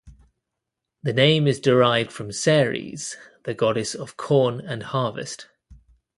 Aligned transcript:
The 1.03 1.13
name 1.13 1.45
is 1.45 1.59
derived 1.59 2.11
from 2.11 2.31
Ceres, 2.31 3.17
the 3.43 3.53
goddess 3.53 3.93
of 3.93 4.17
corn 4.17 4.59
and 4.59 4.81
harvest. 4.81 5.45